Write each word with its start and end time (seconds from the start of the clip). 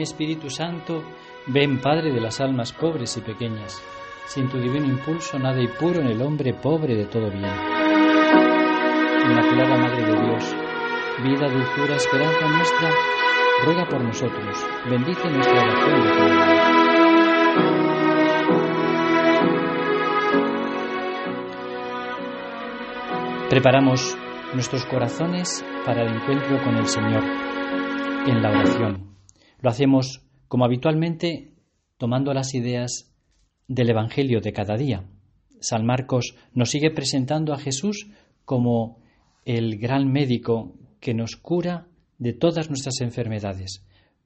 Espíritu 0.00 0.50
Santo, 0.50 1.02
ven 1.46 1.80
Padre 1.80 2.12
de 2.12 2.20
las 2.20 2.40
almas 2.40 2.72
pobres 2.72 3.16
y 3.16 3.20
pequeñas. 3.20 3.82
Sin 4.26 4.48
tu 4.48 4.58
divino 4.58 4.86
impulso 4.86 5.38
nada 5.38 5.58
hay 5.58 5.68
puro 5.68 6.00
en 6.00 6.08
el 6.08 6.20
hombre 6.22 6.54
pobre 6.54 6.94
de 6.94 7.06
todo 7.06 7.30
bien. 7.30 7.44
Inmaculada 9.30 9.76
Madre 9.78 10.04
de 10.04 10.20
Dios, 10.20 10.54
vida, 11.22 11.48
dulzura, 11.48 11.96
esperanza 11.96 12.48
nuestra, 12.48 12.90
ruega 13.64 13.86
por 13.88 14.02
nosotros, 14.02 14.56
bendice 14.88 15.28
nuestra 15.30 15.62
oración 15.62 16.02
de 16.02 16.10
Preparamos 23.48 24.16
nuestros 24.52 24.84
corazones 24.84 25.64
para 25.86 26.02
el 26.02 26.14
encuentro 26.14 26.62
con 26.62 26.76
el 26.76 26.86
Señor 26.86 27.24
en 28.26 28.42
la 28.42 28.50
oración. 28.50 29.07
Lo 29.60 29.70
hacemos 29.70 30.24
como 30.48 30.64
habitualmente 30.64 31.52
tomando 31.96 32.32
las 32.32 32.54
ideas 32.54 33.12
del 33.66 33.90
Evangelio 33.90 34.40
de 34.40 34.52
cada 34.52 34.76
día. 34.76 35.04
San 35.60 35.84
Marcos 35.84 36.36
nos 36.52 36.70
sigue 36.70 36.90
presentando 36.90 37.52
a 37.52 37.58
Jesús 37.58 38.10
como 38.44 39.02
el 39.44 39.78
gran 39.78 40.10
médico 40.10 40.74
que 41.00 41.14
nos 41.14 41.36
cura 41.36 41.88
de 42.18 42.32
todas 42.32 42.68
nuestras 42.68 43.00
enfermedades. 43.00 43.84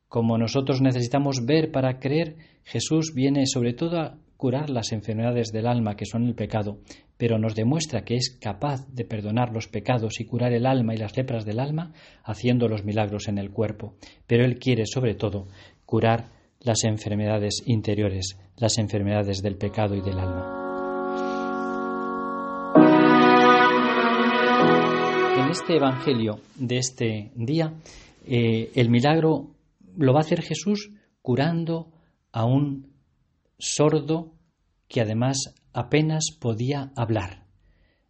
Como 0.09 0.37
nosotros 0.37 0.81
necesitamos 0.83 1.45
ver 1.47 1.71
para 1.73 1.99
creer, 1.99 2.37
Jesús 2.65 3.13
viene 3.15 3.47
sobre 3.47 3.73
todo 3.73 4.01
a 4.01 4.19
curar 4.43 4.71
las 4.71 4.91
enfermedades 4.91 5.53
del 5.53 5.69
alma 5.69 5.95
que 5.95 6.05
son 6.05 6.25
el 6.25 6.35
pecado, 6.35 6.81
pero 7.17 7.39
nos 7.39 7.55
demuestra 7.55 8.03
que 8.03 8.17
es 8.17 8.37
capaz 8.41 8.85
de 8.89 9.05
perdonar 9.05 9.53
los 9.53 9.69
pecados 9.69 10.19
y 10.19 10.25
curar 10.25 10.53
el 10.53 10.67
alma 10.67 10.95
y 10.95 10.97
las 10.97 11.17
lepras 11.17 11.45
del 11.45 11.61
alma 11.61 11.93
haciendo 12.25 12.67
los 12.67 12.85
milagros 12.85 13.29
en 13.29 13.39
el 13.39 13.53
cuerpo. 13.53 13.95
Pero 14.27 14.45
Él 14.45 14.59
quiere 14.59 14.85
sobre 14.85 15.15
todo 15.15 15.47
curar 15.87 16.33
las 16.59 16.83
enfermedades 16.83 17.63
interiores, 17.67 18.37
las 18.57 18.79
enfermedades 18.79 19.43
del 19.43 19.59
pecado 19.59 19.95
y 19.95 20.01
del 20.01 20.19
alma. 20.19 20.59
En 25.39 25.51
este 25.51 25.77
Evangelio 25.77 26.41
de 26.57 26.79
este 26.79 27.31
día, 27.37 27.75
eh, 28.27 28.73
el 28.75 28.91
milagro 28.91 29.55
lo 29.97 30.13
va 30.13 30.19
a 30.19 30.23
hacer 30.23 30.43
Jesús 30.43 30.91
curando 31.23 31.93
a 32.33 32.45
un 32.45 32.92
sordo 33.63 34.35
que 34.89 35.01
además 35.01 35.55
apenas 35.73 36.25
podía 36.39 36.93
hablar. 36.97 37.47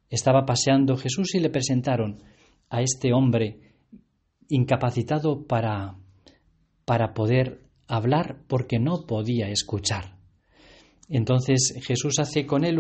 Estaba 0.09 0.47
paseando 0.47 0.97
Jesús 0.97 1.35
y 1.35 1.41
le 1.41 1.51
presentaron 1.51 2.23
a 2.71 2.81
este 2.81 3.13
hombre 3.13 3.75
incapacitado 4.49 5.47
para, 5.47 5.97
para 6.87 7.13
poder 7.13 7.61
hablar 7.87 8.43
porque 8.49 8.79
no 8.79 9.07
podía 9.07 9.49
escuchar. 9.49 10.17
Entonces 11.09 11.75
Jesús 11.87 12.19
hace 12.19 12.47
con 12.47 12.65
él 12.65 12.79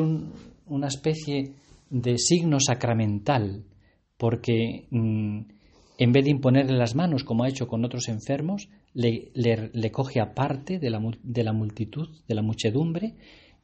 una 0.66 0.86
especie 0.86 1.54
de 1.90 2.16
signo 2.16 2.58
sacramental, 2.58 3.66
porque 4.16 4.86
mm, 4.90 5.40
en 6.02 6.10
vez 6.10 6.24
de 6.24 6.32
imponerle 6.32 6.76
las 6.76 6.96
manos 6.96 7.22
como 7.22 7.44
ha 7.44 7.48
hecho 7.48 7.68
con 7.68 7.84
otros 7.84 8.08
enfermos, 8.08 8.68
le, 8.92 9.30
coge 9.92 10.20
aparte 10.20 10.80
de 10.80 10.90
la, 10.90 10.98
multitud, 10.98 12.08
de 12.26 12.34
la 12.34 12.42
muchedumbre, 12.42 13.14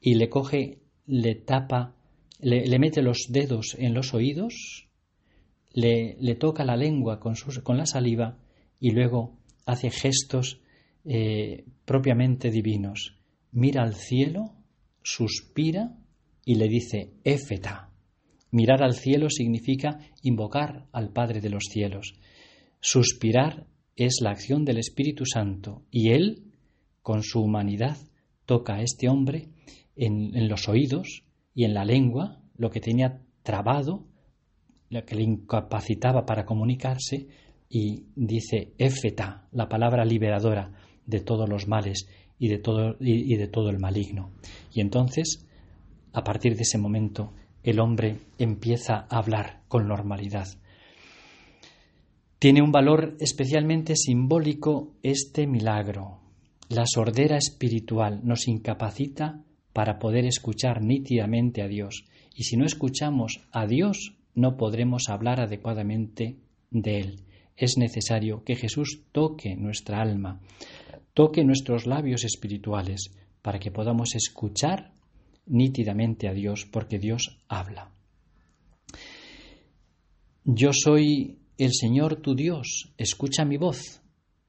y 0.01 0.15
le 0.15 0.29
coge, 0.29 0.79
le 1.07 1.35
tapa, 1.35 1.97
le, 2.39 2.79
mete 2.79 3.03
los 3.03 3.27
dedos 3.31 3.75
en 3.77 3.93
los 3.93 4.15
oídos, 4.15 4.87
le, 5.73 6.35
toca 6.37 6.65
la 6.65 6.77
lengua 6.77 7.19
con, 7.19 7.35
con, 7.65 7.77
la 7.77 7.87
saliva 7.87 8.39
y 8.79 8.93
luego 8.93 9.37
hace 9.67 9.91
gestos 9.91 10.61
eh, 11.05 11.65
propiamente 11.85 12.53
divinos. 12.53 13.17
Mira 13.51 13.83
al 13.83 13.97
cielo, 13.97 14.53
suspira 15.03 15.97
y 16.45 16.55
le 16.55 16.69
dice 16.69 17.15
Éfeta. 17.25 17.88
Mirar 18.51 18.83
al 18.83 18.95
cielo 18.95 19.29
significa 19.29 19.99
invocar 20.23 20.87
al 20.93 21.11
Padre 21.11 21.41
de 21.41 21.51
los 21.51 21.65
cielos. 21.71 22.15
Suspirar 22.81 23.67
es 23.97 24.19
la 24.23 24.31
acción 24.31 24.65
del 24.65 24.79
Espíritu 24.79 25.25
Santo 25.27 25.83
y 25.91 26.11
Él, 26.11 26.45
con 27.03 27.23
su 27.23 27.41
humanidad, 27.41 27.97
toca 28.47 28.77
a 28.77 28.83
este 28.83 29.09
hombre 29.09 29.49
en, 29.97 30.49
los 30.49 30.69
oídos 30.69 31.25
y 31.55 31.65
en 31.65 31.75
la 31.75 31.85
lengua, 31.85 32.41
lo 32.57 32.71
que 32.71 32.81
tenía 32.81 33.21
trabado, 33.43 34.07
lo 34.89 35.05
que 35.05 35.17
le 35.17 35.25
incapacitaba 35.25 36.25
para 36.25 36.45
comunicarse, 36.47 37.27
y 37.69 38.07
dice 38.17 38.73
éfeta, 38.79 39.47
la 39.53 39.69
palabra 39.69 40.05
liberadora 40.05 40.73
de 41.05 41.21
todos 41.21 41.49
los 41.49 41.69
males 41.69 42.09
y 42.39 42.49
de 42.49 42.59
todo, 42.59 42.97
y 43.01 43.37
de 43.37 43.49
todo 43.49 43.69
el 43.69 43.79
maligno. 43.79 44.31
Y 44.73 44.81
entonces, 44.81 45.47
a 46.15 46.25
partir 46.25 46.55
de 46.55 46.63
ese 46.63 46.79
momento, 46.79 47.35
el 47.69 47.81
hombre 47.81 48.17
empieza 48.39 49.07
a 49.11 49.19
hablar 49.19 49.61
con 49.69 49.87
normalidad. 49.87 50.49
Tiene 52.39 52.63
un 52.63 52.73
valor 52.73 53.17
especialmente 53.21 53.95
simbólico 53.95 54.95
este 55.03 55.47
milagro. 55.47 56.21
La 56.71 56.85
sordera 56.87 57.37
espiritual 57.37 58.21
nos 58.25 58.49
incapacita 58.49 59.43
para 59.75 59.99
poder 59.99 60.25
escuchar 60.25 60.83
nítidamente 60.83 61.61
a 61.61 61.69
Dios. 61.69 62.07
Y 62.35 62.45
si 62.45 62.57
no 62.57 62.65
escuchamos 62.65 63.47
a 63.53 63.67
Dios, 63.67 64.17
no 64.35 64.57
podremos 64.57 65.11
hablar 65.11 65.39
adecuadamente 65.39 66.39
de 66.71 67.01
Él. 67.01 67.25
Es 67.55 67.77
necesario 67.77 68.45
que 68.45 68.57
Jesús 68.57 69.03
toque 69.13 69.57
nuestra 69.57 70.01
alma, 70.01 70.41
toque 71.13 71.45
nuestros 71.45 71.87
labios 71.87 72.25
espirituales, 72.25 73.13
para 73.43 73.59
que 73.59 73.71
podamos 73.71 74.15
escuchar 74.15 74.93
nítidamente 75.49 76.29
a 76.29 76.33
Dios, 76.33 76.67
porque 76.71 76.99
Dios 76.99 77.39
habla. 77.49 77.91
Yo 80.45 80.71
soy 80.73 81.39
el 81.59 81.73
Señor 81.75 82.17
tu 82.23 82.35
Dios, 82.35 82.95
escucha 82.97 83.45
mi 83.45 83.57
voz. 83.57 84.01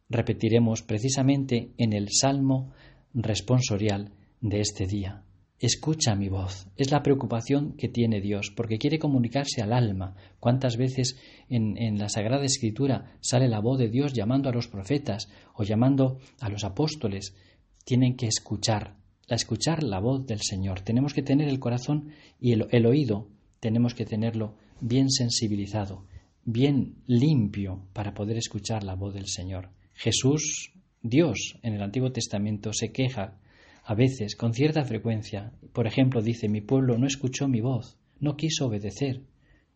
Repetiremos 0.10 0.82
precisamente 0.82 1.72
en 1.78 1.94
el 1.94 2.10
Salmo 2.10 2.72
responsorial 3.14 4.12
de 4.42 4.62
este 4.62 4.86
día. 4.86 5.24
Escucha 5.60 6.16
mi 6.16 6.30
voz. 6.30 6.68
Es 6.78 6.90
la 6.90 7.04
preocupación 7.04 7.74
que 7.74 7.90
tiene 7.90 8.22
Dios, 8.22 8.50
porque 8.56 8.78
quiere 8.78 8.98
comunicarse 8.98 9.62
al 9.62 9.74
alma. 9.74 10.16
¿Cuántas 10.40 10.78
veces 10.78 11.20
en, 11.50 11.78
en, 11.78 12.00
la 12.00 12.08
Sagrada 12.08 12.46
Escritura 12.46 13.18
sale 13.20 13.50
la 13.50 13.60
voz 13.60 13.78
de 13.78 13.90
Dios 13.90 14.14
llamando 14.14 14.48
a 14.48 14.54
los 14.54 14.70
profetas 14.70 15.30
o 15.54 15.64
llamando 15.64 16.20
a 16.40 16.48
los 16.48 16.64
apóstoles? 16.64 17.36
Tienen 17.84 18.16
que 18.16 18.28
escuchar, 18.28 18.96
la 19.30 19.36
escuchar 19.36 19.84
la 19.84 20.00
voz 20.00 20.26
del 20.26 20.42
Señor. 20.42 20.82
Tenemos 20.82 21.14
que 21.14 21.24
tener 21.24 21.48
el 21.48 21.60
corazón 21.60 22.10
y 22.40 22.54
el 22.54 22.86
oído, 22.86 23.28
tenemos 23.60 23.94
que 23.94 24.06
tenerlo 24.06 24.56
bien 24.82 25.10
sensibilizado 25.10 26.06
bien 26.52 26.96
limpio 27.06 27.86
para 27.94 28.14
poder 28.14 28.38
escuchar 28.38 28.84
la 28.84 28.96
voz 28.96 29.14
del 29.14 29.28
Señor. 29.28 29.70
Jesús, 29.94 30.74
Dios, 31.02 31.58
en 31.62 31.74
el 31.74 31.82
Antiguo 31.82 32.12
Testamento 32.12 32.74
se 32.74 32.92
queja 32.92 33.38
a 33.84 33.96
veces 33.96 34.36
con 34.36 34.54
cierta 34.54 34.84
frecuencia. 34.84 35.54
Por 35.74 35.88
ejemplo, 35.88 36.22
dice, 36.22 36.50
mi 36.50 36.62
pueblo 36.62 36.98
no 36.98 37.08
escuchó 37.08 37.48
mi 37.48 37.62
voz, 37.62 37.98
no 38.20 38.36
quiso 38.36 38.68
obedecer. 38.68 39.22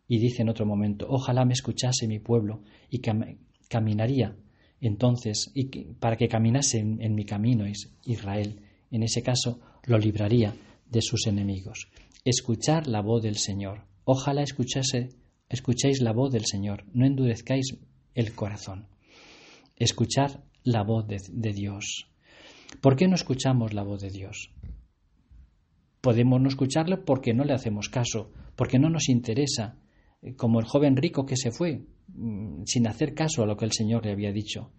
Y 0.06 0.18
dice 0.18 0.42
en 0.42 0.50
otro 0.50 0.66
momento, 0.66 1.06
ojalá 1.08 1.44
me 1.44 1.54
escuchase 1.54 2.06
mi 2.06 2.18
pueblo 2.18 2.62
y 2.90 3.00
caminaría 3.68 4.36
entonces 4.80 5.50
y 5.54 5.64
para 5.94 6.16
que 6.16 6.28
caminase 6.28 6.78
en, 6.78 7.00
en 7.00 7.14
mi 7.14 7.24
camino 7.24 7.64
Israel. 8.04 8.60
En 8.94 9.02
ese 9.02 9.24
caso 9.24 9.58
lo 9.86 9.98
libraría 9.98 10.54
de 10.86 11.02
sus 11.02 11.26
enemigos. 11.26 11.88
Escuchar 12.24 12.86
la 12.86 13.02
voz 13.02 13.24
del 13.24 13.38
Señor. 13.38 13.88
Ojalá 14.04 14.42
escuchase 14.42 15.08
Escuchéis 15.48 16.00
la 16.00 16.12
voz 16.12 16.32
del 16.32 16.46
Señor, 16.46 16.84
no 16.92 17.04
endurezcáis 17.04 17.76
el 18.14 18.34
corazón. 18.36 18.86
Escuchar 19.76 20.44
la 20.62 20.84
voz 20.84 21.08
de, 21.08 21.52
Dios. 21.52 22.06
¿Por 22.80 22.94
qué 22.94 23.08
no 23.08 23.16
escuchamos 23.16 23.74
la 23.74 23.82
voz 23.82 24.00
de 24.00 24.10
Dios? 24.10 24.52
Podemos 26.00 26.40
no 26.40 26.48
escucharla 26.48 27.04
porque 27.04 27.34
no 27.34 27.44
le 27.44 27.52
hacemos 27.52 27.88
caso, 27.88 28.30
porque 28.54 28.78
no 28.78 28.90
nos 28.90 29.08
interesa, 29.08 29.76
eh, 30.22 30.36
como 30.36 30.60
el 30.60 30.66
joven 30.66 30.96
rico 30.96 31.26
que 31.26 31.36
se 31.36 31.50
fue 31.50 31.82
mm, 32.08 32.62
sin 32.64 32.86
hacer 32.86 33.12
caso 33.12 33.42
a 33.42 33.46
lo 33.46 33.56
que 33.56 33.64
el 33.64 33.72
Señor 33.72 34.06
le 34.06 34.12
había 34.12 34.30
dicho. 34.30 34.70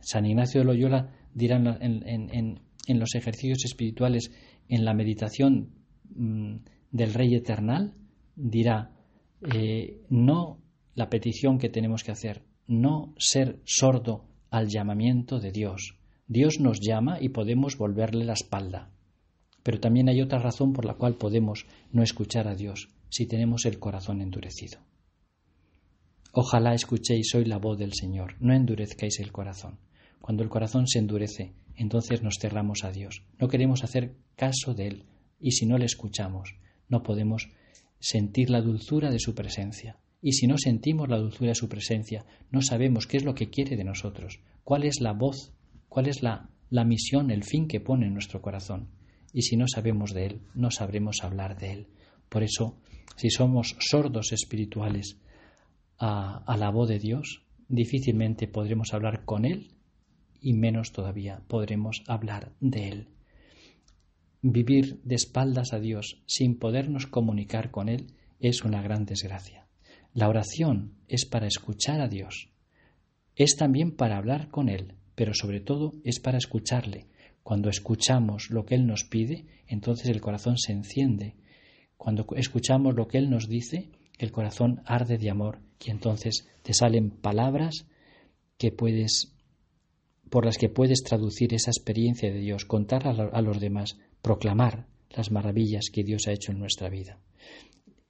San 0.00 0.26
Ignacio 0.26 0.60
de 0.60 0.66
Loyola 0.66 1.14
dirá 1.34 1.56
en, 1.56 2.04
en 2.32 2.60
los 2.98 3.14
ejercicios 3.14 3.64
espirituales, 3.64 4.32
en 4.68 4.84
la 4.84 4.94
meditación 4.94 5.70
mm, 6.14 6.56
del 6.90 7.14
Rey 7.14 7.34
Eternal, 7.34 7.94
dirá, 8.36 8.92
eh, 9.54 10.00
no 10.08 10.58
la 10.94 11.08
petición 11.08 11.58
que 11.58 11.68
tenemos 11.68 12.04
que 12.04 12.12
hacer, 12.12 12.42
no 12.66 13.14
ser 13.18 13.60
sordo 13.64 14.26
al 14.50 14.68
llamamiento 14.68 15.40
de 15.40 15.52
Dios. 15.52 15.96
Dios 16.26 16.60
nos 16.60 16.80
llama 16.80 17.18
y 17.20 17.30
podemos 17.30 17.76
volverle 17.76 18.24
la 18.24 18.34
espalda. 18.34 18.90
Pero 19.62 19.80
también 19.80 20.08
hay 20.08 20.22
otra 20.22 20.38
razón 20.38 20.72
por 20.72 20.84
la 20.84 20.94
cual 20.94 21.16
podemos 21.16 21.66
no 21.92 22.02
escuchar 22.02 22.48
a 22.48 22.54
Dios 22.54 22.88
si 23.08 23.26
tenemos 23.26 23.66
el 23.66 23.78
corazón 23.78 24.20
endurecido. 24.20 24.78
Ojalá 26.32 26.74
escuchéis 26.74 27.34
hoy 27.34 27.44
la 27.44 27.58
voz 27.58 27.78
del 27.78 27.92
Señor, 27.92 28.36
no 28.40 28.54
endurezcáis 28.54 29.18
el 29.18 29.32
corazón. 29.32 29.78
Cuando 30.20 30.42
el 30.42 30.48
corazón 30.48 30.86
se 30.86 30.98
endurece, 30.98 31.54
entonces 31.76 32.22
nos 32.22 32.38
cerramos 32.38 32.84
a 32.84 32.92
Dios. 32.92 33.22
No 33.38 33.48
queremos 33.48 33.84
hacer 33.84 34.14
caso 34.36 34.74
de 34.74 34.86
Él 34.86 35.04
y 35.40 35.52
si 35.52 35.66
no 35.66 35.78
le 35.78 35.86
escuchamos, 35.86 36.56
no 36.88 37.02
podemos 37.02 37.48
sentir 37.98 38.50
la 38.50 38.60
dulzura 38.60 39.10
de 39.10 39.18
su 39.18 39.34
presencia. 39.34 39.98
Y 40.22 40.32
si 40.32 40.46
no 40.46 40.58
sentimos 40.58 41.08
la 41.08 41.18
dulzura 41.18 41.48
de 41.48 41.54
su 41.54 41.68
presencia, 41.68 42.26
no 42.50 42.60
sabemos 42.60 43.06
qué 43.06 43.16
es 43.16 43.24
lo 43.24 43.34
que 43.34 43.48
quiere 43.48 43.76
de 43.76 43.84
nosotros, 43.84 44.40
cuál 44.64 44.84
es 44.84 45.00
la 45.00 45.12
voz, 45.12 45.52
cuál 45.88 46.08
es 46.08 46.22
la, 46.22 46.50
la 46.68 46.84
misión, 46.84 47.30
el 47.30 47.44
fin 47.44 47.66
que 47.66 47.80
pone 47.80 48.06
en 48.06 48.12
nuestro 48.12 48.42
corazón. 48.42 48.88
Y 49.32 49.42
si 49.42 49.56
no 49.56 49.66
sabemos 49.66 50.12
de 50.12 50.26
Él, 50.26 50.40
no 50.54 50.70
sabremos 50.70 51.22
hablar 51.22 51.58
de 51.58 51.72
Él. 51.72 51.86
Por 52.28 52.42
eso, 52.42 52.76
si 53.16 53.30
somos 53.30 53.76
sordos 53.78 54.32
espirituales 54.32 55.16
a, 55.98 56.44
a 56.44 56.56
la 56.58 56.70
voz 56.70 56.90
de 56.90 56.98
Dios, 56.98 57.42
difícilmente 57.68 58.48
podremos 58.48 58.92
hablar 58.92 59.24
con 59.24 59.46
Él 59.46 59.79
y 60.40 60.52
menos 60.54 60.92
todavía 60.92 61.42
podremos 61.48 62.02
hablar 62.06 62.52
de 62.60 62.88
Él. 62.88 63.08
Vivir 64.42 65.00
de 65.02 65.14
espaldas 65.14 65.72
a 65.72 65.80
Dios 65.80 66.22
sin 66.26 66.58
podernos 66.58 67.06
comunicar 67.06 67.70
con 67.70 67.88
Él 67.88 68.14
es 68.38 68.64
una 68.64 68.82
gran 68.82 69.04
desgracia. 69.04 69.66
La 70.14 70.28
oración 70.28 70.94
es 71.08 71.26
para 71.26 71.46
escuchar 71.46 72.00
a 72.00 72.08
Dios, 72.08 72.50
es 73.36 73.56
también 73.56 73.96
para 73.96 74.18
hablar 74.18 74.48
con 74.48 74.68
Él, 74.68 74.94
pero 75.14 75.32
sobre 75.34 75.60
todo 75.60 75.92
es 76.04 76.20
para 76.20 76.38
escucharle. 76.38 77.06
Cuando 77.42 77.68
escuchamos 77.68 78.50
lo 78.50 78.66
que 78.66 78.74
Él 78.74 78.86
nos 78.86 79.04
pide, 79.04 79.46
entonces 79.66 80.08
el 80.08 80.20
corazón 80.20 80.58
se 80.58 80.72
enciende. 80.72 81.36
Cuando 81.96 82.26
escuchamos 82.36 82.94
lo 82.94 83.08
que 83.08 83.18
Él 83.18 83.30
nos 83.30 83.48
dice, 83.48 83.90
el 84.18 84.32
corazón 84.32 84.82
arde 84.84 85.16
de 85.16 85.30
amor 85.30 85.60
y 85.82 85.90
entonces 85.90 86.48
te 86.62 86.74
salen 86.74 87.10
palabras 87.10 87.86
que 88.58 88.72
puedes 88.72 89.32
por 90.30 90.44
las 90.46 90.56
que 90.56 90.68
puedes 90.68 91.02
traducir 91.02 91.52
esa 91.54 91.70
experiencia 91.70 92.32
de 92.32 92.38
Dios, 92.38 92.64
contar 92.64 93.06
a 93.06 93.42
los 93.42 93.60
demás, 93.60 93.98
proclamar 94.22 94.86
las 95.10 95.30
maravillas 95.30 95.90
que 95.92 96.04
Dios 96.04 96.28
ha 96.28 96.32
hecho 96.32 96.52
en 96.52 96.58
nuestra 96.58 96.88
vida. 96.88 97.18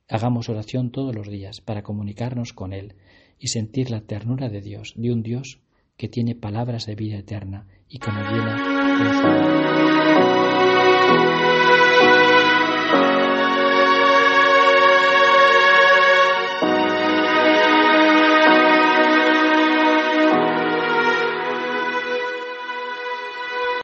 Hagamos 0.09 0.49
oración 0.49 0.91
todos 0.91 1.15
los 1.15 1.29
días 1.29 1.61
para 1.61 1.83
comunicarnos 1.83 2.53
con 2.53 2.73
Él 2.73 2.95
y 3.39 3.49
sentir 3.49 3.91
la 3.91 4.03
ternura 4.03 4.49
de 4.49 4.61
Dios, 4.61 4.93
de 4.97 5.13
un 5.13 5.23
Dios 5.23 5.61
que 5.97 6.09
tiene 6.09 6.35
palabras 6.35 6.87
de 6.87 6.95
vida 6.95 7.19
eterna 7.19 7.67
y 7.89 7.99
que 7.99 8.11
nos 8.11 8.33
llena 8.33 8.57
con 8.99 10.35
su 10.35 10.40